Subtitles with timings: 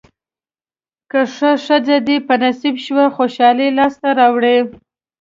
[1.11, 4.57] که ښه ښځه دې په نصیب شوه خوشالۍ لاسته راوړې.